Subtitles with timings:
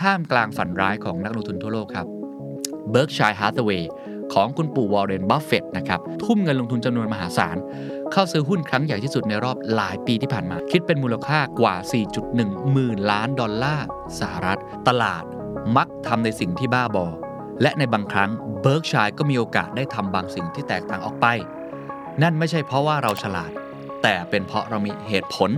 [0.00, 2.06] ท่ามกลางฝันร้ายของนักลงทุนทั่วโลกครับ
[2.92, 3.84] Berkshire Hathaway
[4.32, 7.56] ของคุณปู่วอร์เรนบัฟเฟตนะครับทุ่มเงินลงทุนจำนวนมหาศาล
[8.12, 11.74] เข้าซื้อหุ้นครั้งใหญ่ที่สุดในรอบหลายปีที่ผ่านมา คิดเป็นมูลค่ากว่า
[12.24, 13.86] 4.1 หมื่นล้านดอลลาร์
[14.20, 15.24] สหรัฐ ตลาด
[15.76, 17.06] มักทำในสิ่งที่บ้าบอ
[17.62, 18.30] และในบางครั้ง
[18.60, 21.26] Berkshire ก็มีโอกาสได้ทำบางสิ่งที่แตกต่างออกไป
[22.22, 23.50] นั่นไม่ใช่เพราะว่าเราฉลาด
[24.02, 25.50] แต่เป็นเพราะเรามีเหตุผล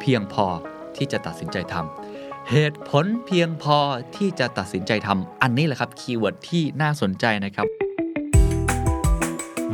[0.00, 0.46] เพียงพอ
[0.96, 2.01] ที่จะตัดสินใจทำ
[2.50, 3.78] เหตุผลเพียงพอ
[4.16, 7.66] ที่จะตัดสินใจทำอันนี้แหละครับ keyword ที่น่าสนใจนะครับ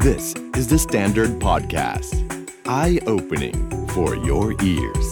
[0.06, 0.24] This
[0.58, 2.12] is the Standard Podcast.
[2.82, 3.58] Eye opening
[3.94, 5.06] for your ears.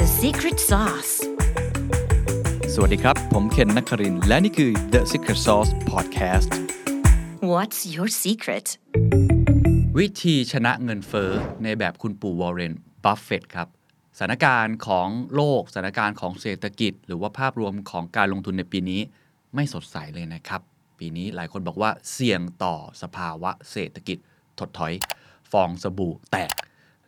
[0.00, 1.12] The secret sauce.
[2.74, 6.50] สวัสดีครับ ผมเคนนักครินทร์และนี่คือ The Secret Sauce Podcast
[7.52, 8.66] What's your secret?
[9.98, 11.30] วิธีชนะเงินเฟ้อ
[11.62, 12.72] ในแบบคุณปู่วอร์เรน
[13.04, 13.68] บัฟเฟตครับ
[14.22, 19.00] สถานการณ์ของโลกสถานการณ์ของเศรษฐกิจ หรือว่าภาพรวมของการลงทุนในปีนี้
[19.54, 20.60] ไม่สดใสเลยนะครับ
[20.98, 24.18] ปีนี้หลายคนบอกว่าเสี่ยงต่อสภาวะเศรษฐกิจ
[24.58, 24.92] ถดถอย
[25.52, 26.54] ฟองสบู่แตก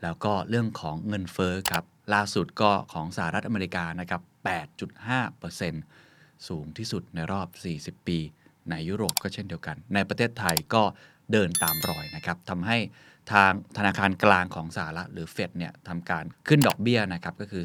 [0.03, 4.23] แล้วก็เรื่องของเงินเฟ้อครับล่าสุดก็ของสหรัฐอเมริกานะครับ
[5.15, 7.49] 8.5%สูงที่สุดในรอบ
[8.01, 8.19] 40 ปี
[8.71, 10.83] ในยุโรปก็เช่นเดียวกัน ในประเทศไทยก็
[11.33, 12.79] เดินตามรอยนะครับทำให้
[13.33, 17.63] ทางธนาคารกลางของสหรัฐหรือเฟดเนี่ยทำการขึ้นดอกเบี้ยนะครับก็คือ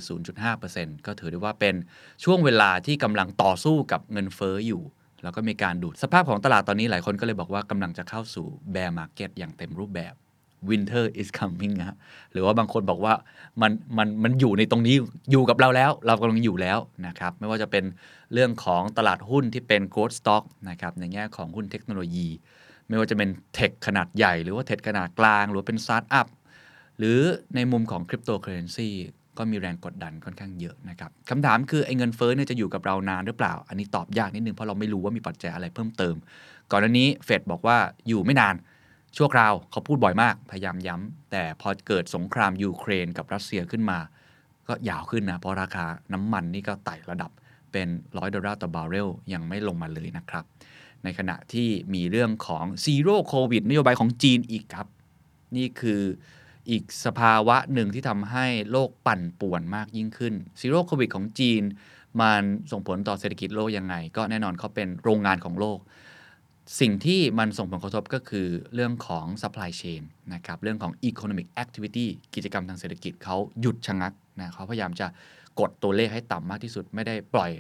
[0.52, 1.76] 0.5%ก็ถือได้ว่าเป็น
[2.24, 4.82] ช่วงเวลาที่กำลังต่อสู้กับเงินเฟ้ออยู่
[5.24, 10.14] แล้วก็มีการดูดสภาพของตลาดตอนนี้หลายคนก็เลยบอกว่ากำลังจะเข้าสู่ bear market อย่างเต็มรูปแบบ
[10.70, 11.98] winter is coming ฮะ
[12.32, 13.14] หรือว่าบางคนบอกว่า
[13.62, 14.96] มันมันมันอยู่ในตรงนี้
[15.32, 17.84] อยู่กับเราแล้ว เรากำลังอยู่แล้วนะครับ ไม่ว่าจะเป็น
[18.34, 22.28] เรื่องของตลาดหุ้นที่เป็น growth stock นะครับในแง่ของหุ้นเทคโนโลยี
[22.90, 26.28] ไม่ว่าจะเป็น tech ขนาดใหญ่ หรือว่า tech ขนาดกลาง หรือเป็นสตาร์ทอัพ
[26.98, 27.20] หรือ
[27.56, 28.90] ในมุมของคริปโตเคอเรนซี
[29.38, 36.16] ก็มีแรงกดดันค่อนข้างเยอะนะครับคำถามคือไอ้เงินเฟ้อเนี่ยจะอยู่กับเรานานหรือเปล่า อันนี้ตอบยากนิดนึงเพราะเราไม่รู้ว่ามีปัจจัยอะไรเพิ่มเติม
[36.72, 37.78] ก่อนหน้านี้เฟดบอกว่า
[38.08, 38.56] อยู่ไม่นาน
[39.18, 44.00] ชั่วคราวเขาพูดบ่อยมาก พยายามย้ำแต่พอเกิดสงครามยูเครนกับรัสเซียขึ้นมา
[44.68, 47.32] ก็ยาวขึ้นนะเพราะราคาน้ำมันนี่ก็ไต่ระดับ
[47.72, 47.88] เป็น
[48.18, 50.44] ร้อยดอลลาร์ต่อบาร์เรลยังไม่ลงมาเลยนะครับ
[51.08, 54.88] ในขณะที่มีเรื่องของ zero โควิดนโยบายของจีนอีกครับ
[55.58, 56.02] นี่คือ
[56.70, 61.62] อีกสภาวะหนึ่งที่ทำให้โลกปั่นป่วนมากยิ่งขึ้น zero โควิดของจีน
[62.22, 65.80] มันส่งผลต่อเศรษฐกิจโลกยังไง ก็แน่นอนเขาเป็นโรงงานของโลก
[66.80, 70.02] สิ่งที่มันส่งผลกระทบก็คือเรื่องของ supply chain
[70.34, 75.08] นะครับเรื่องของ economic activity กิจกรรมทางเศรษฐกิจเขาหยุดชะงักนะเขาพยายามจะ
[75.60, 77.52] กดตัวเลขให้ต่ำมากที่สุดไม่ได้ปล่อย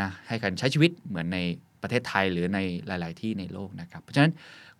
[0.00, 1.38] นะให้การใช้ชีวิตเหมือนใน
[1.82, 4.32] ประเทศไทยหรือในหลาย ๆ ที่ในโลกนะครับ เพราะฉะนั้น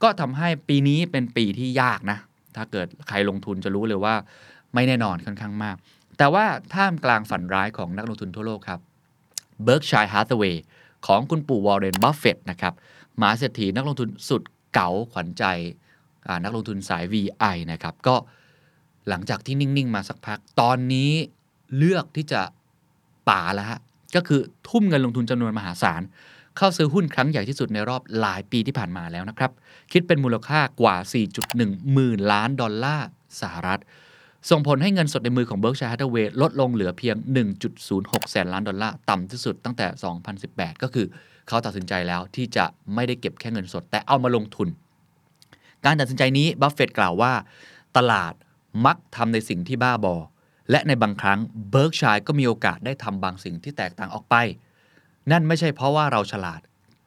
[0.03, 2.19] ก็ทำให้ปีนี้เป็นปีที่ยากนะ
[2.57, 4.15] ถ้าเกิดใครลงทุนจะรู้เลยว่า
[4.75, 5.77] ไม่แน่นอนค่อนข้างมาก
[6.19, 8.81] แต่ว่าท่ามกลางฝันร้ายของนักลงทุนทั่วโลกครับ
[9.67, 10.57] Berkshire Hathaway
[11.07, 12.75] ของคุณปู่วอร์เรนบัฟเฟตนะครับ
[13.21, 14.43] มหาเศรษฐีนักลงทุนสุด
[14.75, 15.45] เก๋าขวัญใจ
[16.45, 18.15] นักลงทุนสาย VI นะครับก็
[19.09, 21.13] หลังจากที่นิ่ง ๆ มาสักพัก ตอนนี้
[21.77, 22.41] เลือกที่จะ
[23.29, 23.81] ป่าแล้วฮะ
[24.17, 26.03] ก็คือทุ่มเงินลงทุนจำนวนมหาศาล
[26.57, 29.51] เข้าซื้อหุ้นครั้งใหญ่ที่สุดในรอบหลายปีที่ผ่านมาแล้วนะครับ
[29.93, 30.97] คิดเป็นมูลค่ากว่า
[31.45, 33.07] 4.1 หมื่นล้านดอลลาร์
[33.41, 33.81] สหรัฐ
[34.51, 37.17] ส่งผลให้เงินสดในมือของ Berkshire Hathaway ลดลงเหลือเพียง
[37.75, 39.87] 1.06 แสนล้านดอลลาร์ต่ำที่สุดตั้งแต่
[40.35, 41.07] 2018 ก็คือ
[41.49, 42.65] เขาตัดสินใจแล้วที่จะ
[42.95, 44.69] ไม่ได้เก็บแค่เงินสด แต่เอามาลงทุน
[45.85, 47.33] การตัดสินใจนี้บัฟเฟตต์กล่าวว่า
[47.97, 48.35] ตลาด
[48.87, 50.17] มักทำในสิ่งที่บ้าบอ
[50.71, 51.39] และในบางครั้ง
[51.71, 54.35] Berkshire ก็มีโอกาสได้ทำบางสิ่งที่แตกต่างออกไป
[55.31, 56.61] นั่นไม่ใช่เพราะว่าเราฉลาด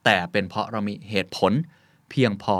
[0.05, 1.51] แต่เป็นเพราะเรามีเหตุผล
[2.09, 2.55] เพียงพอ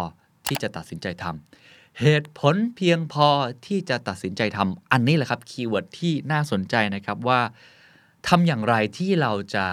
[0.48, 3.28] ที่จะตัดสินใจทำเหตุผลเพียงพอ
[3.68, 7.42] ที่จะตัดสินใจทำอันนี้แหละครับ keyword ที่น่าสนใจนะครับว่า
[8.28, 9.68] ทำอย่างไรที่เราจะ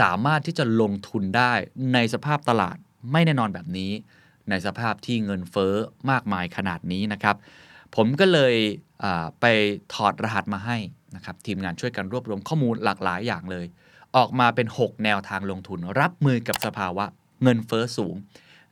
[0.00, 1.52] สามารถที่จะลงทุนได้
[1.94, 2.76] ในสภาพตลาด
[3.12, 3.92] ไม่แน่นอนแบบนี้
[4.50, 5.74] ในสภาพที่เงินเฟ้อ
[6.10, 7.36] มากมายขนาดนี้นะครับ
[7.96, 8.54] ผมก็เลย
[9.40, 9.44] ไป
[9.94, 10.76] ถอดรหัสมาให้
[11.16, 13.66] นะครับ ทีมงานช่วยกันรวบรวมข้อมูลหลากหลายอย่างเลย
[14.16, 17.04] ออกมาเป็น 6 แนวทางลงทุน รับมือกับสภาวะ
[17.42, 18.14] เงินเฟ้อสูง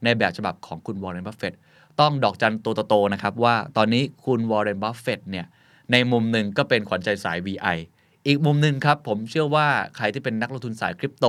[0.04, 1.54] ในแบบฉบับของคุณวอร์เรนบัฟเฟต
[2.00, 5.46] ต้องดอกจันตัวโตๆนะครับว่าตอนนี้คุณวอร์เรนบัฟเฟตเนี่ย
[5.92, 7.78] ในมุมหนึ่งก็เป็นขวัญใจสาย VI
[8.26, 9.66] อีกมุมหนึ่งครับ ผมเชื่อว่า
[9.96, 11.26] ใครที่เป็นนักลงทุนสายคริปโต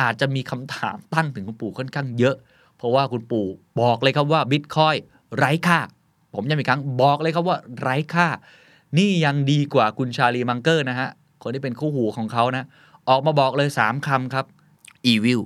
[0.00, 2.36] อาจจะมีคำถามตั้งถึงคุณปู่ค่อนข้างเยอะ
[2.76, 3.46] เพราะว่าคุณปู่
[3.80, 4.94] บอกเลยครับว่าบิตคอย
[5.36, 5.80] ไร้ค่า
[6.34, 8.28] ผมย้ำอีกครั้งบอกเลยครับว่าไร้ค่า
[8.98, 11.08] นี่ยังดีกว่าคุณชาลีมังเกอร์นะฮะ
[11.42, 12.64] คนที่เป็นคู่หูของเขานะ
[13.08, 14.46] ออกมาบอกเลย 3คำครับ
[15.12, 15.40] evil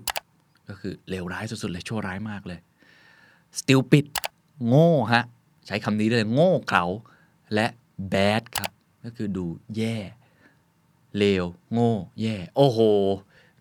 [0.68, 2.60] ก็คือเลวร้ายสุดๆเลยชั่วร้ายมากเลย
[3.58, 4.04] stupid
[4.68, 5.24] โง่ฮะ
[5.66, 6.84] ใช้คำนี้เลยโง่เขลา
[7.54, 7.66] และ
[8.12, 8.70] bad ครับ
[9.04, 9.96] ก็คือดูแย่
[11.18, 12.78] เลว โง่ แย่ โอ้โห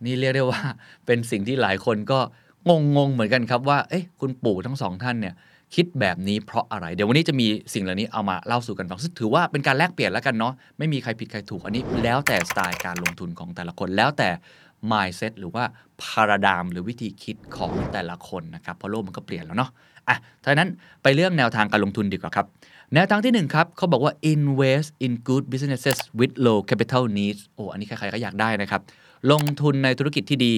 [0.05, 0.61] นี่เรียกได้ว่า
[1.05, 2.19] เป็นสิ่งที่หลายคนก็
[2.67, 5.35] งงงๆเหมือนกันครับว่า เอ๊ะ คุณปู่ทั้งสองท่านเนี่ย
[5.75, 14.29] คิดแบบนี้เพราะอะไร เดี๋ยววันนี้จะมีสิ่งเหล่านี้เอามาเล่าสู่กันฟังซึ่งถือว่าเป็นการแลกเปลี่ยนแล้วกันเนาะไม่มีใครผิดใครถูกอันนี้ แล้วแต่สไตล์การลงทุนของแต่ละคนแล้วแต่
[14.91, 15.63] mindset หรือว่า
[16.01, 19.69] paradigm หรือวิธีคิดของแต่ละคนนะครับเพราะโลกมันก็เปลี่ยนแล้วเนาะ
[20.07, 20.69] อะถ้านั้น
[21.03, 22.45] ไปเรื่องแนวทางการลงทุนดีกว่าครับ
[22.93, 28.81] แนวทางที่หนึ่งครับเขาบอกว่า invest in good businesses with low capital needs โอ้อันนี้ใครๆก็อยากได้นะครับ
[29.31, 30.53] ลงทุนในธุรกิจที่ดี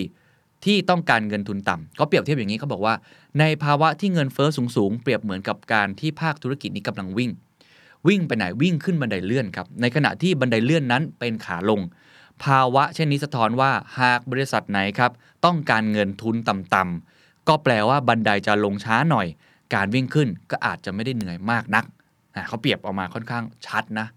[0.65, 2.95] ที่ต้องการเงินทุนต่ำเขาเปรียบเทียบอย่างนี้เขาบอกว่า
[3.39, 7.31] ในภาวะที่เงินเฟ้อสูงๆ เปรียบเหมือนกับการที่ภาคธุรกิจนี้กำลังวิ่ง
[8.07, 11.81] วิ่งไปไหนวิ่งขึ้นบันไดเลื่อนครับในขณะที่บันไดเลื่อนนั้นเป็นขาลง
[12.44, 15.12] ภาวะเช่นนี้สะท้อนว่าหากบริษัทไหนครับ
[15.45, 19.27] ต้องการเงินทุนต่ำๆก็แปลว่าบันไดจะลงช้าหน่อย
[19.75, 21.86] การวิ่งขึ้นก็อาจจะไม่ได้เหนื่อยมากนัก
[22.48, 24.07] เขาเปรียบออกมาค่อนข้างชัดนะ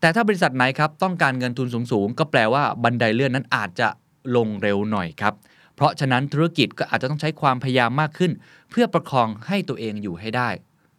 [0.00, 3.88] แต่ถ้าบริษัทไหนครับต้องการเงินทุนสูงๆ ก็แปลว่าบันไดเลื่อนนั้นอาจจะ
[4.36, 5.34] ลงเร็วหน่อยครับ
[5.76, 8.32] เพราะฉะนั้นธุรกิจก็อาจจะต้องใช้ความพยายามมากขึ้น
[8.70, 10.48] เพื่อประคองให้ตัวเองอยู่ให้ได้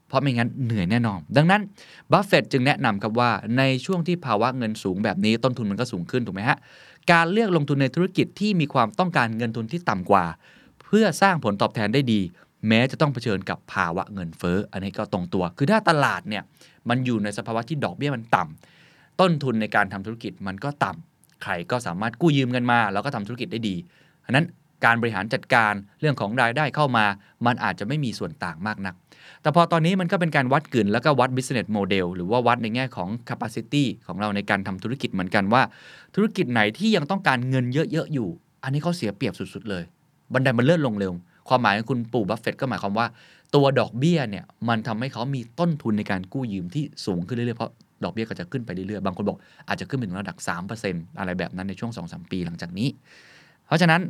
[0.07, 1.61] เพราะไม่งั้นเหนื่อยแน่นอน ดังนั้น
[2.11, 6.57] บัฟเฟตจึงแนะนำครับว่าในช่วงที่ภาวะเงินสูงแบบนี้ต้นทุนมันก็สูงขึ้นถูกไหมฮะ
[7.11, 10.25] การเลือกลงทุนในธุรกิจที่มีความต้องการเงินทุนที่ต่ำกว่า
[10.83, 12.21] เพื่อสร้างผลตอบแทนได้ดี
[12.67, 16.43] แม้จะต้องเผชิญกับภาวะเงินเฟ้ออันนี้ก็ตรงตัว คือถ้าตลาดเนี่ย
[16.89, 23.75] มันอยู่ในสภาวะที่ดอกเบี้ยมันต่ำต้นทุนในการทำธุรกิจมันก็ต่ำใครก็สามารถกู้ยืมเงินมา แล้วก็ทำธุรกิจได้ดี
[24.25, 24.45] ฉะนั้น
[24.85, 27.05] การบริหารจัดการเรื่องของรายได้เข้ามา
[27.45, 28.95] มันอาจจะไม่มีส่วนต่างมากนัก
[29.41, 35.61] แต่พอตอนนี้มันก็เป็นการวัดกลืนแล้วก็วัด business model หรือว่าวัดในแง่ของ capacity ของเราในการทำธุรกิจเหมือนกันว่า
[36.15, 38.29] ธุรกิจไหนที่ยังต้องการเงินเยอะๆอยู่
[38.63, 39.83] อันนี้เขาเสียเปรียบสุดๆเลย
[40.33, 41.11] บันไดมันเลื่อนลงเร็ว
[41.49, 43.07] ความหมายของคุณปู่บัฟเฟต์ก็หมายความว่า
[43.55, 47.71] ตัวดอกเบี้ยเนี่ยมันทำให้เขามีต้นทุนในการกู้ยืมที่สูงขึ้นเรื่อยๆเพราะ
[48.03, 49.37] ดอกเบี้ยก็จะขึ้นไปเรื่อยๆ บางคนบอก
[49.67, 50.37] อาจจะขึ้นไปถึงระดับ
[50.77, 52.89] 3%อะไรแบบนั้นในช่วง 2-3 ปีหลังจากนี้
[53.67, 54.01] เพราะฉะนั้น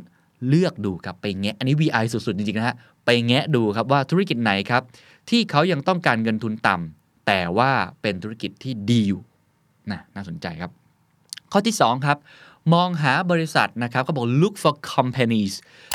[0.48, 4.82] เลือกดูครับไปแงะอันนี้ VI สุดๆ จริงๆนะฮะไปแงะดูครับว่าธุรกิจไหนครับ
[5.30, 7.70] ที่เขายังต้องการเงินทุนต่ำแต่ว่า
[8.02, 9.20] เป็นธุรกิจที่ดีอยู่
[9.90, 10.70] นะน่าสนใจครับ
[11.52, 12.18] ข้อที่ 2 ครับ
[12.74, 15.54] มองหาบริษัทนะครับเขาบอก look for companies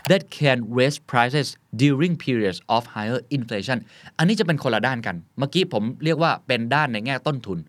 [0.09, 1.47] that can raise prices
[1.81, 3.77] during periods of higher inflation
[4.17, 7.59] อันนี้จะเป็นคนละด้านกัน เมื่อกี้ผมเรียกว่าเป็นด้านในแง่ต้นทุน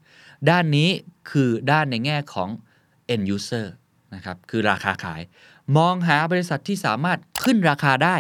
[0.51, 0.89] ด้านนี้
[1.31, 2.49] คือด้านในแง่ของ
[3.13, 3.67] end user
[4.15, 5.21] นะครับคือราคาขาย
[5.77, 8.17] มองหาบริษัทที่สามารถขึ้นราคาได้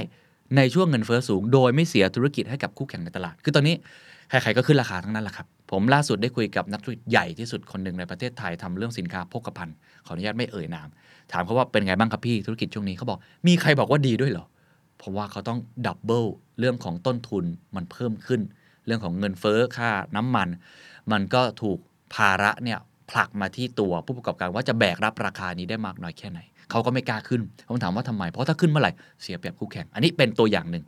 [0.56, 3.74] ในช่วงเงินเฟ้อสูง โดยไม่เสียธุรกิจให้กับคู่แข่งในตลาด คือตอนนี้
[4.30, 9.76] ใครๆก็ขึ้นราคาทั้งนั้นแหละครับ ผมล่าสุดได้คุยกับนักธุรกิจใหญ่ที่สุดคนหนึ่งในประเทศไทยทำเรื่องสินค้าโภคภัณฑ์
[10.06, 10.88] ขออนุญาตไม่เอ่ยนาม
[11.32, 14.46] ถามเขาว่าเป็นไงบ้างครับพี่ธุรกิจช่วงนี้เขาบอกมีใครบอกว่าดีด้วยเหรอ
[14.98, 16.24] เพราะว่าเขาต้องดับเบิล
[16.58, 17.44] เรื่องของต้นทุน
[17.76, 18.40] มันเพิ่มขึ้น
[18.86, 20.48] เรื่องของเงินเฟ้อค่าน้ำมัน
[21.12, 21.78] มันก็ถูก
[22.14, 22.78] ภาระเนี่ย
[23.10, 26.40] ผลักมาที่ตัวผู้ประกอบการว่าจะแบกรับราคานี้ได้มากน้อยแค่ไหน
[26.70, 28.92] เขาก็ไม่กล้าขึ้นผมถามว่าทำไม เพราะถ้าขึ้นเมื่อไหร่
[29.22, 30.84] เสียเปรียบคู่แข่ง อันนี้เป็นตัวอย่างหนึ่ง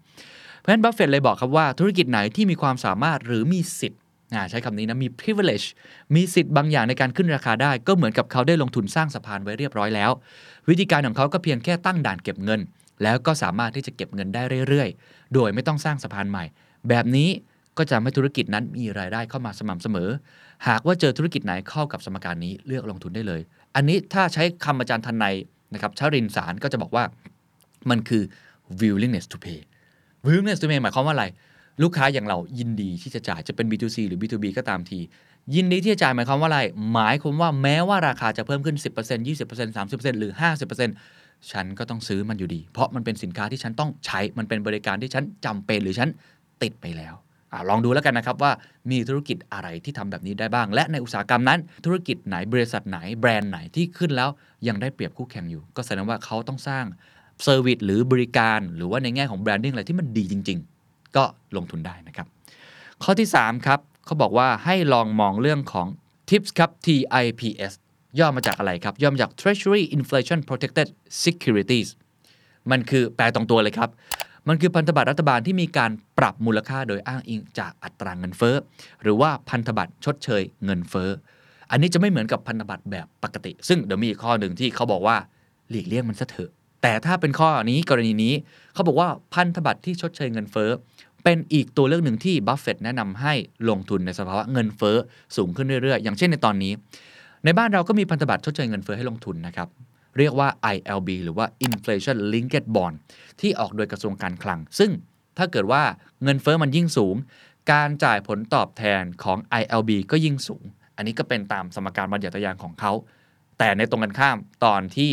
[0.58, 4.00] เพราะฉะนั้นบัฟเฟตเลยบอกครับว่าธุรกิจไหนที่มีความสามารถหรือมีสิทธิ์
[4.50, 5.66] ใช้คำนี้นะมี privilege
[6.14, 10.10] มีสิทธิ์บางอย่างในการขึ้นราคาได้ ก็เหมือนกับเขาได้ลงทุนสร้างสะพานไว้เรียบร้อยแล้ว
[10.68, 12.60] วิธีการของเขาก็เพียงแค่ตั้งด่านเก็บเงิน
[13.02, 16.44] แล้วก็สามารถที่จะเก็บเงินได้เรื่อยๆ โดยไม่ต้องสร้างสะพานใหม่
[16.88, 17.28] แบบนี้
[17.76, 20.08] ก็จะทำให้ธุรกิจนั้นมีรายได้เข้ามาสม่ำเสมอ
[20.68, 23.40] หากว่าเจอธุรกิจไหนเข้ากับสมการนี้เลือกลงทุนได้เลย
[23.76, 25.24] อันนี้ถ้าใช้คำอาจารย์ทันใน
[25.74, 27.04] นะครับชรินสารก็จะบอกว่า
[27.90, 28.22] มันคือ
[28.80, 29.60] willingness to pay
[30.26, 31.26] willingness to pay หมายความว่าอะไร
[31.82, 34.98] ลูกค้าอย่างเรายินดีที่จะจ่ายจะเป็น B2C หรือ B2B ก็ตามที
[35.54, 36.60] ยินดีที่จะจ่ายหมายความว่าอะไร
[36.92, 40.32] หมายความว่าแม้ว่าราคาจะเพิ่มขึ้น 10% 20% 30%หรือ
[40.90, 46.08] 50%ฉันก็ต้องซื้อมันอยู่ดี เพราะมันเป็นสินค้าที่ฉันต้องใช้มันเป็นบริการที่ฉันจำเป็นหรือฉัน
[46.62, 47.14] ติดไปแล้ว
[47.58, 48.52] อลองดูแล้วกันนะครับว่า
[48.90, 54.30] มีธุรกิจอะไรที่ทำแบบนี้ได้บ้าง และในอุตสาหกรรมนั้น ธุรกิจไหนบริษัทไหนแบรนด์ไหนที่ขึ้นแล้ว
[54.68, 56.84] ยังได้เปรียบคู่แข่งอยู่ ก็แสดงว่าเขาต้องสร้าง
[57.42, 61.24] service หรือบริการหรือว่าในแง่ของ branding อะไรที่มันดีจริง ๆ ก็
[61.56, 62.26] ลงทุนได้นะครับ
[63.02, 65.86] ข้อที่ 3 ครับเขาบอกว่าให้ลองมองเรื่องของ
[66.28, 67.72] TIPS ครับ TIPS
[68.18, 70.88] ย่อมาจากอะไรครับ ย่อมาจาก Treasury Inflation Protected
[71.24, 71.88] Securities
[72.70, 73.90] มันคือแปลตรงตัวเลยครับ
[74.48, 78.56] มันคือพันธบัตรรัฐบาลที่มีการปรับมูลค่าโดยอ้างอิงจากอัตราเงินเฟ้อ
[79.02, 81.08] หรือว่าพันธบัตรชดเชยเงินเฟ้อ
[81.70, 85.16] อันนี้จะไม่เหมือนกับพันธบัตรแบบปกติ ซึ่งเดี๋ยวมีอีกข้อหนึ่งที่เขาบอกว่า
[85.70, 86.50] หลีกเลี่ยงมันซะเถอะ
[86.82, 88.34] แต่ถ้าเป็นข้อนี้กรณีนี้
[88.74, 90.70] เขาบอกว่าพันธบัตรที่ชดเชยเงินเฟ้อ
[91.24, 93.32] เป็นอีกตัวเลือกหนึ่งที่บัฟเฟตต์แนะนำให้
[93.68, 94.96] ลงทุนในสภาวะเงินเฟ้อ
[95.36, 96.72] สูงขึ้นเรื่อยๆ อย่างเช่นในตอนนี้
[97.44, 99.68] ในบ้านเราก็มีพันธบัตรชดเชยเงินเฟ้อให้ลงทุนนะครับ
[100.18, 102.96] เรียกว่า ILB หรือว่า Inflation Linked Bond
[103.40, 104.90] ที่ออกโดยกระทรวงการคลัง ซึ่ง
[105.38, 105.82] ถ้าเกิดว่า
[106.22, 107.16] เงินเฟ้อมันยิ่งสูง
[107.72, 110.64] การจ่ายผลตอบแทนของ ILB ก็ยิ่งสูง
[110.96, 112.92] อันนี้ก็เป็นตามสมการบัญญัติยานของเขา
[113.58, 115.10] แต่ในตรงกันข้ามตอนที่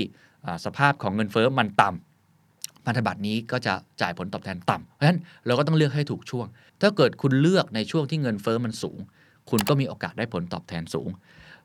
[0.65, 6.47] สภาพของเงินเฟ้อมันต่ำพันธบัตรนี้ก็จะจ่ายผลตอบแทนต่ำ เพราะฉะนั้นเราก็ต้องเลือกให้ถูกช่วง
[6.81, 8.97] ถ้าเกิดคุณเลือกในช่วงที่เงินเฟ้อมันสูง
[9.49, 11.09] คุณก็มีโอกาสได้ผลตอบแทนสูง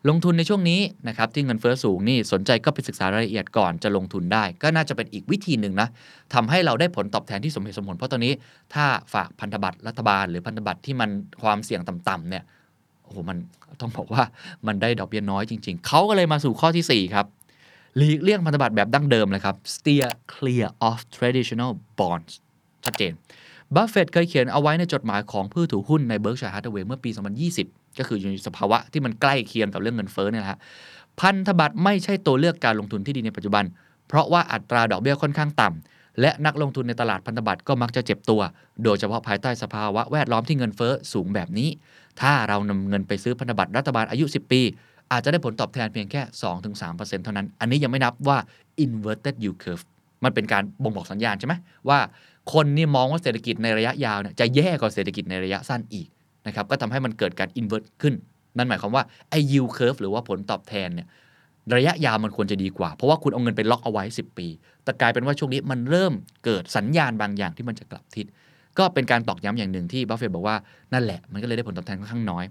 [0.09, 5.89] ลงทุนในช่วงนี้นะครับที่เงินเฟ้อสูงนี่สนใจก็ไปศึกษารายละเอียดก่อนจะลงทุนได้ ก็น่าจะเป็นอีกวิธีหนึ่งนะ
[6.35, 8.33] ทำให้เราได้ผลตอบแทนที่สมเหตุสมผลเพราะตอนนี้
[8.75, 11.11] ถ้าฝากพันธบัตรรัฐบาล หรือพันธบัตรที่มัน
[11.43, 12.45] ความเสี่ยงต่ำๆเนี่ย
[13.05, 13.37] โอ้โหมัน
[13.81, 14.23] ต้องบอกว่า
[14.67, 17.27] มันได้ดอกเบี้ยน้อยจริง ๆ เขาก็เลยมาสู่ข้อที่4ครับ
[17.97, 22.33] หลีกเลี่ยงพันธบัตรแบบดั้งเดิมเลยครับ steer clear of traditional bonds
[22.85, 23.13] ชัดเจน
[23.75, 27.11] บัฟเฟตต์เคยเขียนเอาไว้ในจดหมายของผู้ถือหุ้นใน Berkshire Hathaway เมื่อปี
[27.55, 30.59] 2020ก็คืออยู่ในสภาวะที่มันใกล้เคียงกับเรื่องเงินเฟ้อเนี่ยนะฮะ
[31.21, 33.65] พันธบัตรไม่ใช่ตัวเลือกการลงทุนที่ดีในปัจจุบัน
[34.09, 38.41] เพราะว่าอัตราดอกเบี้ยค่อนข้างต่ำและนักลงทุนในตลาดพันธบัตรก็มักจะเจ็บตัว
[38.85, 41.69] โดยเฉพาะภายใต้สภาวะแวดล้อมที่เงินเฟ้อสูงแบบนี้
[42.21, 44.61] ถ้าเรานำเงินไปซื้อพันธบัตรรัฐบาลอายุ 10 ปี
[45.13, 46.23] อาจจะได้ผลตอบแทนเพียงแค่
[46.73, 48.39] 2-3%เท่านั้น อันนี้ยังไม่นับว่า
[48.85, 49.85] inverted yield curve
[50.25, 51.55] มันเป็นการบ่งบอกสัญญาณใช่ไหม
[51.89, 51.99] ว่า
[52.53, 56.09] คนนี่มองว่าเศรษฐกิจในระยะยาวเนี่ยจะแย่กว่าเศรษฐกิจในระยะสั้นอีก
[56.49, 58.15] นะครับก็ทำให้มันเกิดการ invert ขึ้น
[58.57, 61.09] นั่นหมายความว่าไอ้ yield curve หรือว่าผลตอบแทนเนี่ย
[61.77, 64.47] ระยะยาวมันควรจะดีกว่า เพราะว่าคุณเอาเงินไปล็อกเอาไว้ 10 ปี
[64.85, 66.13] แต่กลายเป็นว่าช่วงนี้มันเริ่ม
[66.45, 68.27] เกิดสัญญาณบางอย่างที่มันจะกลับทิศ
[68.79, 70.57] ก็เป็นการตอกย้ำอย่างหนึ่งที่บัฟเฟตบอกว่า
[70.93, 72.45] นั่นแหละมันก็เลยได้ผลตอบแทนค่อนข้างน้อย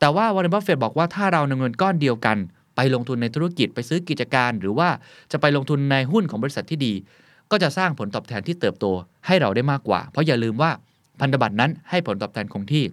[0.00, 2.36] แต่ว่าวอร์เรนบัฟเฟตบอกว่าถ้าเรานำเงินก้อนเดียวกัน
[2.76, 4.88] ไปลงทุนในธุรกิจไปซื้อกิจการ หรือว่า
[5.32, 6.92] จะไปลงทุนในหุ้นของบริษัทที่ดี
[7.50, 8.86] ก็จะสร้างผลตอบแทนที่เติบโต
[9.26, 10.70] ให้เราได้มากกว่า เพราะอย่าลืมว่า
[11.20, 12.84] พันธบัตรนั้นให้ผลตอบแทนคงที่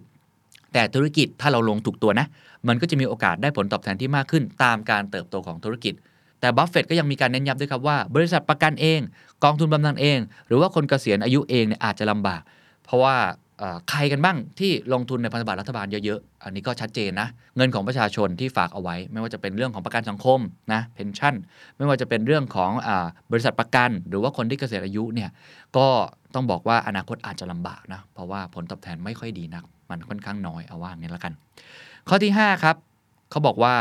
[0.72, 2.26] แต่ธุรกิจถ้าเราลงถูกตัวนะ
[2.68, 5.94] มันก็จะมีโอกาสได้ผลตอบแทนที่มากขึ้น ตามการเติบโตของธุรกิจ
[6.40, 9.00] แต่บัฟเฟตก็ยังมีการเน้นย้ำด้วยครับว่า บริษัทประกันเอง
[9.44, 12.42] กองทุนบำนาญเอง หรือว่าคนเกษียณอายุเองเนี่ยอาจจะลำบาก
[12.84, 13.16] เพราะว่า
[13.90, 20.38] ใครกันบ้างที่ลงทุนในพันธบัตรรัฐบาลเยอะๆ อันนี้ก็ชัดเจนนะ เงินของประชาชนที่ฝากเอาไว้ ไม่ว่าจะเป็นเรื่องของประกันสังคม
[20.72, 21.34] นะ pension
[21.76, 22.90] ไม่ว่าจะเป็นเรื่องของ
[23.32, 25.30] บริษัทประกัน หรือว่าคนที่เกษียณอายุเนี่ย
[25.76, 25.86] ก็
[26.34, 31.32] ต้องบอกว่าอนาคตอาจจะลำบากนะ เพราะว่าผลตอบแทนไม่ค่อยดีนัก มันค่อนข้างน้อยเอาว่างี้แล้วกัน
[32.08, 32.76] ข้อที่ 5 ครับ
[33.30, 33.74] เขาบอกว่า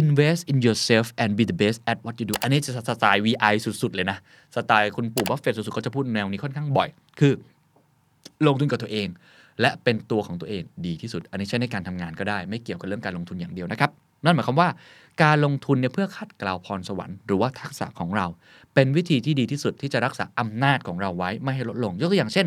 [0.00, 3.94] invest in yourself and be the best at what you do อันนี้จะสไตล์ VI สุด ๆ
[3.94, 4.18] เลยนะ
[4.56, 6.88] สไตล์คุณปู่บัฟเฟตสุดๆเขาจะพูดแนวนี้ค่อนข้างบ่อย
[7.20, 7.32] คือ
[8.46, 9.08] ลงทุนกับตัวเอง
[9.60, 13.90] และเป็นตัวของตัวเองดีที่สุด อันนี้ใช้ในการทำงานก็ได้ ไม่เกี่ยวกับเรื่องการลงทุนอย่างเดียวนะครับ
[14.24, 14.68] นั่นหมายความว่า
[15.22, 18.26] การลงทุนเนี่ยเพื่อขัดกล่าวพรสวรรค์หรือว่าทักษะของเรา
[18.74, 22.46] เป็นวิธีที่ดีที่สุดที่จะรักษาอำนาจของเราไว้ไม่ให้ลดลง ยกตัวอย่างเช่น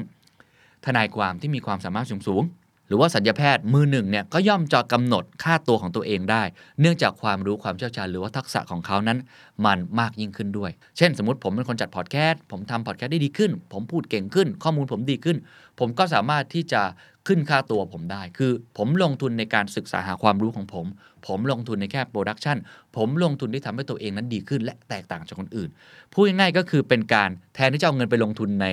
[0.86, 2.61] ทนายความที่มีความสามารถสูงๆ
[2.92, 6.44] รือว่าสัญญาแพทย์มือหนึ่งเนี่ยก็ย่อมจะกำหนดค่าตัวของตัวเองได้
[6.82, 9.18] เนื่องจากความรู้ความเชี่ยวชาญหรือว่าทักษะของเขานั้น
[9.66, 15.38] มันมากยิ่งขึ้นด้วย เช่น สมมติผมเป็นคนจัดพอดแคสต์ผมทำพอดแคสต์ได้ดีขึ้น ผมพูดเก่งขึ้น ข้อมูลผมดีขึ้น
[15.80, 16.82] ผมก็สามารถที่จะ
[17.28, 20.86] ขึ้นค่าตัวผมได้ คือผมลงทุนในการศึกษาหาความรู้ของผม
[21.28, 22.58] ผมลงทุนในแค่ production
[22.96, 25.70] ผมลงทุนที่ทำให้ตัวเองนั้นดีขึ้น และแตกต่างจากคนอื่น
[26.14, 28.68] พูดง่ายๆก็คือเป็นการแทนที่จะเอาเงินไปลงทุนใน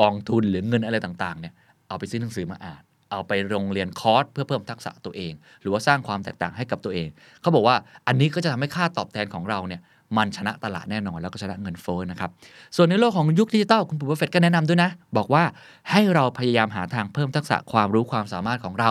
[0.00, 1.54] กองทุนหรือเงินอะไรต่างๆเนี่ย
[1.88, 7.08] เอาไปซื้อหนังสือมาอ่าน เอาไปลงเรียนคอร์สเพื่อเพิ่มทักษะตัวเอง หรือว่าสร้างความแตกต่างให้กับตัวเอง
[7.40, 7.76] เขาบอกว่า
[8.06, 9.80] อันนี้ก็จะทำให้ค่าตอบแทนของเราเนี่ย
[10.16, 12.30] มันชนะตลาดแน่นอนแล้วก็ชนะเงินเฟ้อนะครับ
[12.76, 15.44] ส่วนในโลกของยุคดิจิตอลคุณปู่บัฟเฟตก็แนะนำด้วยนะ บอกว่า
[15.90, 18.90] ให้เราพยายามหาทางเพิ่มทักษะความรู้ความสามารถของเรา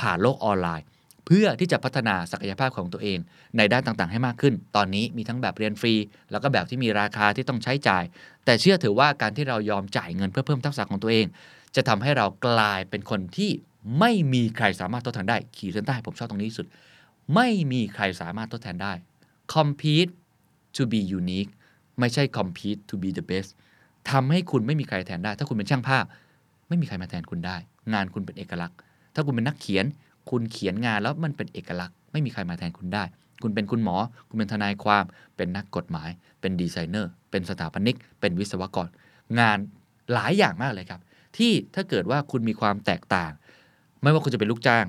[0.00, 0.86] ผ่านโลกออนไลน์
[1.26, 3.18] เพื่อที่จะพัฒนาศักยภาพของตัวเอง
[3.56, 5.94] ในด้านต่างๆ ให้มากขึ้น ตอนนี้มีทั้งแบบเรียนฟรี
[6.30, 8.04] แล้วก็แบบที่มีราคาที่ต้องใช้จ่าย
[8.44, 11.26] แต่เชื่อถือว่าการที่เรายอมจ่ายเงินเพื่อเพิ่มทักษะของตัวเอง
[11.76, 13.50] จะทำให้เรากลายเป็นคนที่
[13.98, 16.66] ไม่มีใครสามารถทดแทนได้ ขีดเส้นใต้ผมชอบตรงนี้ที่สุด
[17.34, 18.92] ไม่มีใครสามารถทดแทนได้
[19.54, 20.12] compete
[20.76, 21.50] to be unique
[21.98, 23.50] ไม่ใช่ compete to be the best
[24.10, 26.04] ทำให้คุณไม่มีใครแทนได้ ถ้าคุณเป็นช่างภาพ
[26.68, 27.56] ไม่มีใครมาแทนคุณได้
[27.92, 28.76] งานคุณเป็นเอกลักษณ์
[29.14, 29.84] ถ้าคุณเป็นนักเขียน
[30.30, 33.04] คุณเขียนงานแล้วมันเป็นเอกลักษณ์ ไม่มีใครมาแทนคุณได้
[33.42, 33.96] คุณเป็นคุณหมอ
[34.28, 35.04] คุณเป็นทนายความ
[35.36, 38.88] เป็นนักกฎหมาย เป็นดีไซเนอร์ เป็นสถาปนิก เป็นวิศวกร
[39.40, 39.58] งาน
[40.14, 41.00] หลายอย่างมากเลยครับ
[41.36, 43.32] ที่ถ้าเกิดว่าคุณมีความแตกต่าง
[44.02, 44.86] ไม่ว่าคุณจะเป็นลูกจ้าง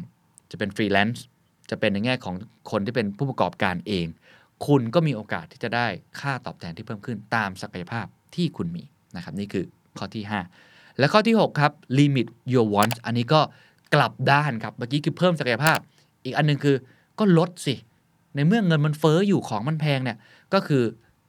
[0.51, 1.23] จะเป็นฟรีแลนซ์
[1.69, 2.35] จะเป็นในแง่ของ
[2.71, 4.07] คนที่เป็นผู้ประกอบการเอง
[4.67, 5.87] คุณก็มีโอกาสที่จะได้
[6.19, 8.83] ค่าตอบแทนที่เพิ่มขึ้นตามศักยภาพที่คุณมี
[9.15, 9.65] นะครับนี่คือ
[9.97, 10.23] ข้อที่
[10.61, 13.41] 5 และข้อที่ 6 ครับ limit your wants อันนี้ก็
[13.95, 15.77] กลับด้านครับ เมื่อกี้คือเพิ่มศักยภาพ
[16.23, 16.75] อีกอันหนึ่งคือ
[17.19, 17.75] ก็ลดสิ
[18.35, 20.17] ในเมื่อเงินมันเฟ้ออยู่ของมันแพงเนี่ย
[20.53, 20.83] ก็คือ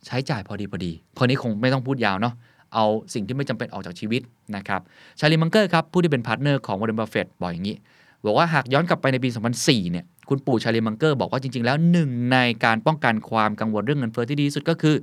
[0.07, 2.35] ใช้จ่ายพอดีพอดีข้อนี้คงไม่ต้องพูดยาวเนาะ
[2.75, 4.23] เอาสิ่งที่ไม่จำเป็นออกจากชีวิต
[4.57, 4.81] นะครับ
[5.19, 7.77] ชาลีมังเกอร์ครับผู้ที่เป็นพาร์ทเนอร์ของวอร์เรนบัฟเฟตบอกอย่างนี้
[8.25, 9.29] บอกว่าหากย้อนกลับไปในปี
[9.61, 14.97] 2004 เนี่ยคุณปู่ชาลีมังเกอร์บอกว่าจริง ๆ แล้วหนึ่งในการป้องกันความกังวลเรื่องเงินเฟ้อที่ดีที่สุดก็คือ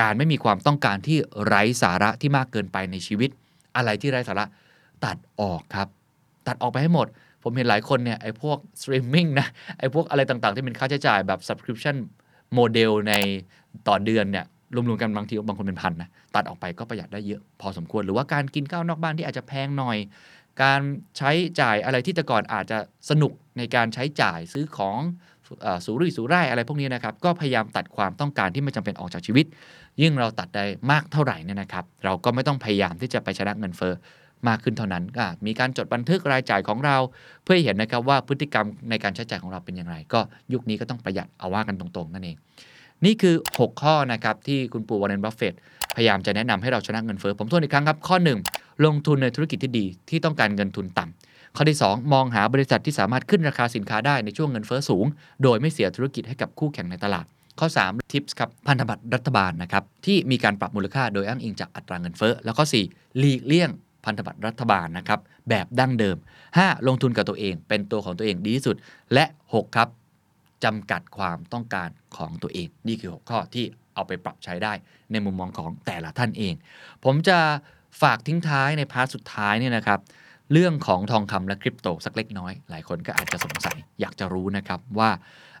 [0.00, 3.30] การไม่มีความต้องการที่ไร้สาระที่มากเกินไปในชีวิต
[3.76, 4.46] อะไรที่ไร้สาระ
[5.04, 5.88] ตัดออกครับ
[6.46, 7.06] ตัดออกไปให้หมด
[7.42, 9.46] ผมเห็นหลายคนเนี่ยไอ้พวกสตรีมมิ่งนะ
[9.78, 11.96] ไอ้พวกอะไรต่างๆ ที่เป็นค่าใช้จ่ายแบบ subscription
[12.54, 13.14] โมเดลใน
[13.88, 14.44] ต่อเดือนเนี่ย
[14.74, 19.96] รวมๆกันบางทีบางคนเป็นพันนะตัดออกไปก็ประหยัดได้เยอะพอสมควร หรือว่าการกินข้าวนอกบ้านที่อาจจะแพงหน่อย
[20.62, 20.80] การ
[21.16, 22.78] ใช้จ่ายอะไรที่แต่ก่อนอาจจะ
[23.10, 24.98] สนุกในการใช้จ่ายซื้อของ
[25.84, 29.46] สุรุ่ยสุร่ายอะไรพวกนี้นะครับก็พยายามตัดความต้องการที่ไม่จำเป็นออกจากชีวิต
[30.00, 33.94] ยิ่งเราตัดได้มากเท่าไหร่เนี่ยนะครับ เราก็ไม่ต้องพยายามที่จะไปชนะเงินเฟ้อ
[34.48, 36.96] มากขึ้นเท่านั้นก็มีการจดบันทึกรายจ่ายของเรา
[37.42, 40.20] เพื่อเห็นนะครับว่าพฤติกรรมในการใช้จ่ายของเราเป็นอย่างไร ก็
[40.52, 42.36] ยุคนี้ก็ต้องประหยัดเอาว่ากันตรงๆนั่นเอง
[43.04, 45.54] นี่คือ 6 ข้อนะครับที่คุณปู่วอร์เรนบัฟเฟต
[45.96, 48.16] พยายามจะแนะนำให้เราชนะเงินเฟ้อผมทวนอีกครั้งครับ ข้อ
[48.50, 55.06] 1 ลงทุนในธุรกิจที่ดีที่ต้องการเงินทุนต่ำข้อที่ 2 มองหาบริษัทที่สามารถขึ้นราคาสินค้าได้ในช่วงเงินเฟ้อสูง
[55.42, 57.26] โดยไม่เสียธุรกิจให้กับคู่แข่งในตลาด
[57.60, 63.70] ข้อ 3 ทิปส์ครับพันธบัตรรัฐบาลนะครับที่มีการปรับมูลค่าโดยอ้างอิงจากอัตราเงินเฟ้อแล้วก็4หลีกเลี่ยง
[64.04, 66.16] พันธบัตรรัฐบาลนะครับแบบดั้งเดิม
[66.52, 66.86] 5.
[66.88, 68.76] ลงทุนกับตัวเองเป็นตัวของตัวเองดีที่สุด
[69.14, 69.24] และ
[69.54, 69.88] 6 ครับ
[70.64, 74.72] จำกัดความต้องการของตัวเอง นี่คือ6ข้อที่เอาไปปรับใช้ได้
[75.12, 76.54] ในมุมมองของแต่ละท่านเอง
[77.04, 77.38] ผมจะ
[78.02, 80.00] ฝากทิ้งท้ายใน part สุดท้ายเนี่ยนะครับ
[80.52, 85.10] เรื่องของทองคำและคริปโตสักเล็กน้อย หลายคนก็อาจจะสงสัยอยากจะรู้นะครับว่า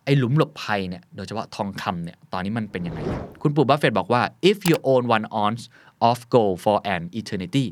[0.04, 3.00] ไอ้หลุมหลบภัยเนี่ยโดยเฉพาะทองคำเนี่ยตอนนี้มันเป็นยังไง
[3.42, 5.62] คุณปู่บัฟเฟตบอกว่า if you own one ounce
[6.08, 7.66] of gold for an eternity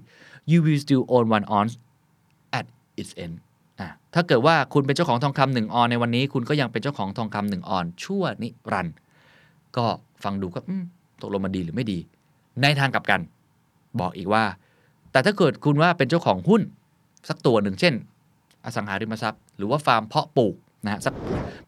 [0.51, 1.75] you will still own one ounce
[2.59, 2.67] at
[3.01, 3.35] its end
[4.15, 8.97] ถ้าเกิดว่าคุณเป็นเจ้าของทองคำหนึ่งออนซ์ในวันนี้ คุณก็ยังเป็นเจ้าของทองคำหนึ่งออนซ์ ชั่วนิรันดร์
[9.77, 9.85] ก็
[10.25, 10.61] ฟังดูก็
[11.23, 11.99] ตกลงมันดีหรือไม่ดี
[12.63, 13.21] ในทางกลับกัน
[14.01, 14.45] บอกอีกว่า
[15.13, 16.63] แต่ถ้าเกิดคุณว่าเป็นเจ้าของหุ้น
[17.29, 17.95] สักตัวหนึ่งเช่น
[18.65, 21.15] อสังหาริมทรัพย์ หรือว่าฟาร์มเพาะปลูกนะฮะสัก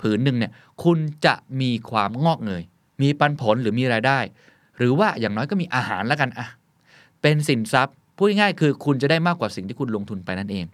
[0.00, 0.52] ผืนหนึ่งเนี่ย
[0.84, 2.62] คุณจะมีความงอกเงย
[3.02, 4.18] มีปันผลหรือมีรายได้
[4.78, 6.46] หรือว่าอย่างน้อยก็มีอาหารแล้วกันอะ
[7.22, 10.64] เป็นสินทรัพย์พูดง่ายๆคือคุณจะได้มากกว่าสิ่งที่คุณลงทุนไปนั่นเอง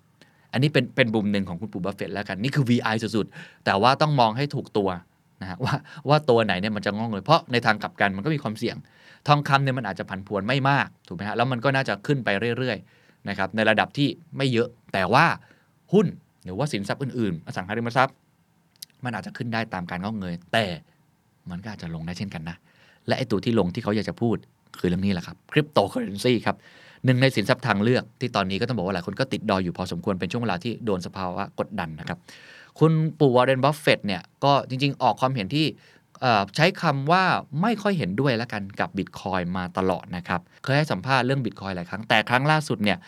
[0.52, 4.88] อันนี้เป็นเป็นมุมหนึ่งของคุณปู่บัฟเฟต์แล้วกัน นี่คือ VI สุดๆ แต่ว่าต้องมองให้ถูกตัว
[5.42, 5.74] นะฮะว่า
[6.08, 8.76] ว่าตัวไหนเนี่ยมันจะงอกเงยเพราะในทางกลับกันมันก็มีความเสี่ยง
[9.28, 12.28] ทองคำเนี่ยมันอาจจะผันผวนไม่มากถูกไหมฮะแล้วมันก็น่าจะขึ้นไป
[12.58, 15.24] เรื่อยๆนะครับในระดับที่ไม่เยอะ แต่ว่า
[15.92, 16.06] หุ้น
[16.44, 18.14] หรือว่าสินทรัพย์อื่นๆอสังหาริมทรัพย์
[19.04, 20.64] มันอาจจะขึ้นได้ตามการงอกเงยแต่
[21.50, 22.56] มันก็อาจจะลงได้เช่นกันนะ
[23.06, 24.36] และไอตัวที่ลงที่เขาอยากจะพูด
[24.78, 26.56] คือเรื่องนี้แหละครับคริปโตเคอเรนซีครับ
[27.04, 32.18] หนึ่งในสินทรัพย์ทางเลือกที่ตอนนี้ก็ต้องบอกว่าหลายคนก็ติดดอยอยู่พอสมควรเป็นช่วงเวลาที่โดนสภาวะกดดันนะครับ
[32.78, 35.66] คุณปู่วอร์เรนบัฟเฟต์เนี่ยก็จริง ๆ ออกความเห็นที่
[36.56, 37.24] ใช้คำว่า
[37.62, 42.98] ไม่ค่อยเห็นด้วยแล้วกันกับบิตคอยน์มาตลอดนะครับ เคยให้สัมภาษณ์เรื่องบิตคอยน์หลายครั้ง แต่ครั้งล่าสุดเนี่ย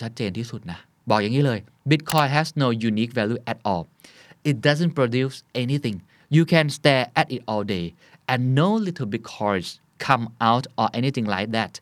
[0.00, 0.78] ชัดเจนที่สุดนะ
[1.10, 1.58] บอกอย่างนี้เลย
[1.90, 3.82] Bitcoin has no unique value at all
[4.50, 5.96] it doesn't produce anything
[6.36, 7.86] you can stare at it all day
[8.32, 9.68] and no little bitcoins
[10.06, 11.72] come out or anything like that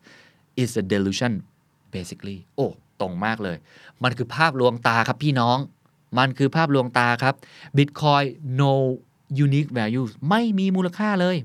[0.62, 1.33] is a delusion
[1.95, 2.67] basically โอ้
[3.01, 3.57] ตรงมากเลย
[4.05, 5.59] มันคือภาพลวงตาครับพี่น้อง
[6.19, 7.35] มันคือภาพลวงตาครับ
[7.77, 8.25] Bitcoin
[8.61, 8.73] no
[9.45, 11.37] unique value ไม่มีมูลค่าเลย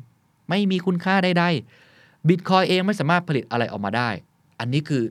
[0.50, 4.10] ไม่มีคุณค่าใดๆ Bitcoin เองไม่สามารถผลิตอะไรออกมาได้
[4.60, 5.04] อันนี้คือ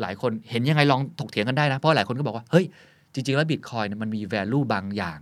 [0.00, 2.64] หลายคนเห็นยังไงลองถกเถียงกันได้นะ เพราะหลายคนก็บอกว่า เฮ้ย
[3.12, 5.18] จริง ๆ แล้ว Bitcoin เนี่ยมันมี value บางอย่าง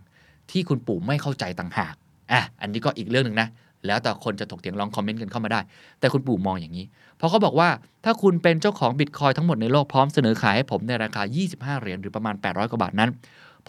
[0.51, 1.95] ที่คุณปู่ไม่เข้าใจต่างหาก
[2.33, 3.49] อะอันนี้ก็อีกเรื่องหนึ่งนะ
[3.87, 5.61] แล้วแต่คนจะถกเถียงลองคอมเมนต์กันเข้ามาได้
[6.01, 6.85] แต่คุณปู่มองอย่างนี้
[7.17, 7.69] เพราะเขาบอกว่า
[8.05, 13.11] ถ้าคุณเป็นเจ้าของบิตคอยทั้งหมดในโลกพร้อมเสนอขายให้ผมในราคา 25 เหรียญหรือประมาณ 800 กว่าบาทนั้น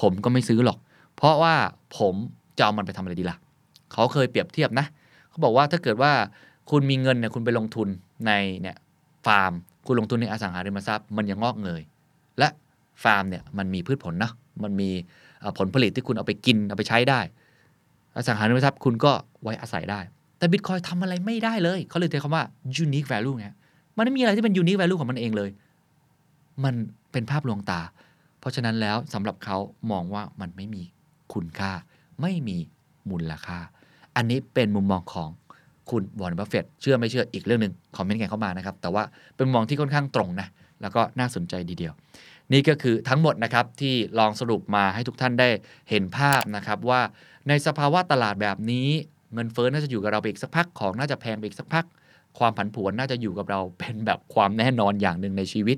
[0.02, 0.78] ผมก็ไม่ซื้อหรอก
[1.15, 1.56] เพราะว่า
[1.98, 2.15] ผม
[2.58, 3.38] จะเอามันไปทำอะไรดีล่ะ
[3.93, 4.86] เขาเคยเปรียบเทียบนะ
[5.30, 6.12] เขาบอกว่าถ้าเกิดว่า
[6.69, 7.88] คุณมีเงินเนี่ยคุณไปลงทุน
[8.26, 8.78] ในเนี่ย
[9.26, 9.54] ฟาร์ม
[9.88, 11.82] คุณลงทุนในอสังหาริมทรัพย์มันยังงอกเงย
[12.39, 12.48] และ
[13.04, 14.32] ฟาร์มเนี่ยมันมีพืชผลนะ
[14.63, 14.89] มันมี
[15.58, 17.19] ผลผลิตที่คุณเอาไปกินเอาไปใช้ได้
[18.15, 19.12] อสังหาริมทรัพย์คุณก็
[19.43, 19.99] ไว้อาศัยได้
[20.38, 22.43] แต่บิตคอยน์ทำอะไรไม่ได้เลย เขาเลยเรียกคำว่า
[22.84, 23.47] unique value ไง
[23.97, 25.49] มันไม่มีอะไรที่เป็น unique value ของมันเองเลย
[26.63, 26.75] มัน
[27.12, 27.82] เป็นภาพลวงตา
[28.39, 29.58] เพราะฉะนั้นแล้วสำหรับเขา
[29.91, 30.84] มองว่ามันไม่มี
[31.34, 31.71] คุณค่า
[32.21, 32.58] ไม่มี
[33.10, 33.60] มูลค่า
[34.15, 35.30] อันนี้เป็นมุมมองของ
[35.89, 39.04] คุณวอร์เรนบัฟเฟตเชื่อไม่เชื่ออีกเรื่องหนึ่งคอมเมนต์กันเข้ามานะครับ แต่ว่า
[39.36, 40.47] เป็นมุมมองที่ค่อนข้างตรงนะ
[40.82, 41.93] แล้วก็น่าสนใจทีเดียว
[42.54, 45.49] นี่ก็คือทั้งหมดนะครับ ที่ลองสรุปมาให้ทุกท่านได้
[45.89, 47.02] เห็นภาพนะครับว่า
[47.47, 48.89] ในสภาวะตลาดแบบนี้
[49.33, 51.85] เงินเฟ้อน่าจะอยู่กับเราไปอีกสักพักของน่าจะแพงไปอีกสักพัก
[52.39, 55.77] ความผันผวนน่าจะอยู่กับเราเป็นแบบความแน่นอนอย่างหนึ่งในชีวิต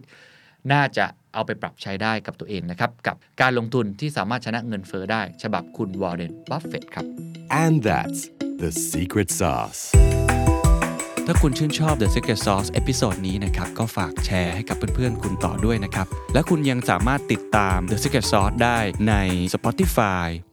[0.71, 7.05] น่าจะเอาไปปรับใช้ได้กับตัวเองนะครับ กับการลงทุนที่สามารถชนะเงินเฟ้อได้ ฉบับคุณวอร์เรนบัฟเฟตครับ
[7.63, 8.19] And that's
[8.61, 9.81] the secret sauce.
[11.27, 18.77] ถ้าคุณชื่นชอบ The Secret Sauce episode นี้นะครับ ก็ฝากแชร์ให้กับเพื่อนๆ คุณต่อด้วยนะครับ และคุณยังสามารถติดตาม The Secret Sauce ได้
[19.09, 19.13] ใน
[19.53, 20.27] Spotify,